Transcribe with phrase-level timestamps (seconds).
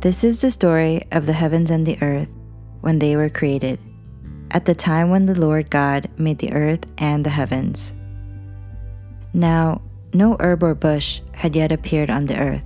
[0.00, 2.28] This is the story of the heavens and the earth
[2.80, 3.78] when they were created,
[4.50, 7.94] at the time when the Lord God made the earth and the heavens.
[9.32, 9.80] Now,
[10.12, 12.64] no herb or bush had yet appeared on the earth,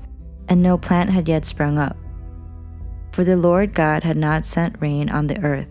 [0.48, 1.96] and no plant had yet sprung up.
[3.12, 5.68] For the Lord God had not sent rain on the earth,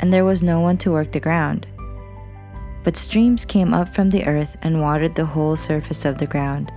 [0.00, 1.66] and there was no one to work the ground.
[2.82, 6.72] But streams came up from the earth and watered the whole surface of the ground.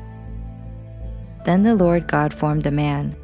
[1.47, 3.15] Then the Lord God formed a man.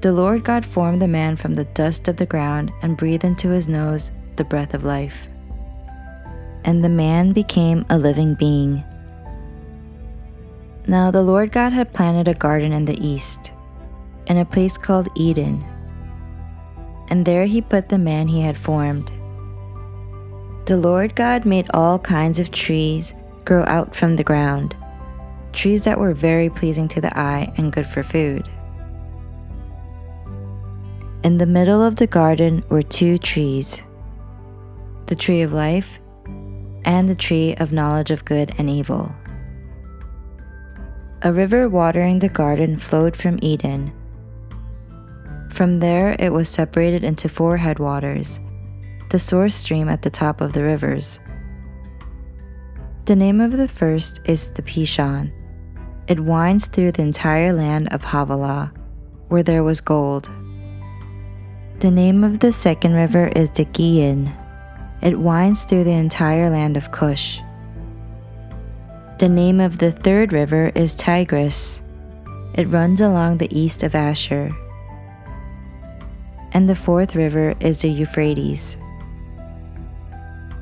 [0.00, 3.50] The Lord God formed the man from the dust of the ground and breathed into
[3.50, 5.28] his nose the breath of life.
[6.64, 8.82] And the man became a living being.
[10.86, 13.52] Now the Lord God had planted a garden in the east,
[14.26, 15.62] in a place called Eden.
[17.08, 19.12] And there he put the man he had formed.
[20.64, 23.12] The Lord God made all kinds of trees
[23.44, 24.74] grow out from the ground,
[25.56, 28.48] trees that were very pleasing to the eye and good for food.
[31.24, 33.82] In the middle of the garden were two trees
[35.06, 36.00] the tree of life
[36.84, 39.14] and the tree of knowledge of good and evil.
[41.22, 43.92] A river watering the garden flowed from Eden.
[45.50, 48.40] From there, it was separated into four headwaters
[49.10, 51.20] the source stream at the top of the rivers.
[53.04, 55.32] The name of the first is the Pishon.
[56.08, 58.72] It winds through the entire land of Havilah,
[59.28, 60.30] where there was gold.
[61.80, 64.32] The name of the second river is the Gihon.
[65.02, 67.40] It winds through the entire land of Cush.
[69.18, 71.82] The name of the third river is Tigris.
[72.54, 74.50] It runs along the east of Ashur.
[76.52, 78.78] And the fourth river is the Euphrates.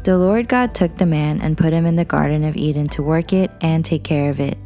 [0.04, 3.02] The Lord God took the man and put him in the Garden of Eden to
[3.02, 4.56] work it and take care of it.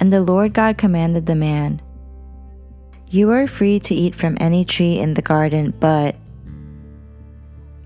[0.00, 1.80] And the Lord God commanded the man,
[3.08, 6.16] You are free to eat from any tree in the garden, but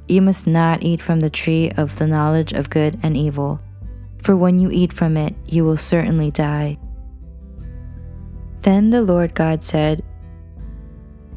[0.08, 3.60] you must not eat from the tree of the knowledge of good and evil,
[4.22, 6.78] for when you eat from it, you will certainly die.
[8.62, 10.02] Then the Lord God said,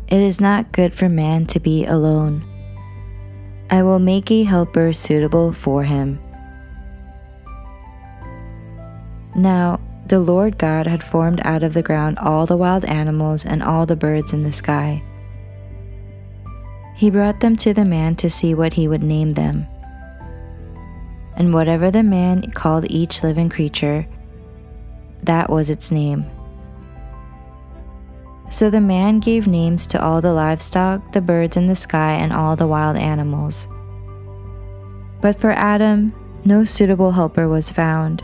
[0.08, 2.44] It is not good for man to be alone.
[3.70, 6.20] I will make a helper suitable for him.
[9.36, 13.64] Now, the Lord God had formed out of the ground all the wild animals and
[13.64, 15.04] all the birds in the sky.
[16.96, 19.66] He brought them to the man to see what he would name them.
[21.36, 24.06] And whatever the man called each living creature,
[25.24, 26.26] that was its name.
[28.50, 32.34] So the man gave names to all the livestock, the birds in the sky, and
[32.34, 33.68] all the wild animals.
[35.22, 36.14] But for Adam,
[36.44, 38.24] no suitable helper was found.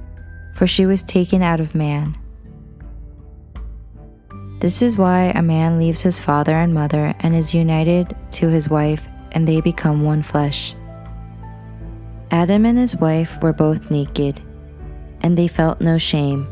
[0.55, 2.17] for she was taken out of man.
[4.59, 8.69] This is why a man leaves his father and mother and is united to his
[8.69, 10.75] wife, and they become one flesh.
[12.29, 14.39] Adam and his wife were both naked,
[15.21, 16.47] and they felt no shame.